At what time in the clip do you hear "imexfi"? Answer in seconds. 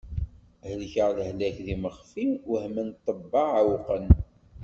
1.75-2.25